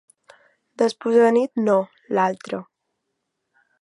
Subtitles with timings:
[0.81, 1.75] Despús-anit no
[2.19, 2.63] l'altra.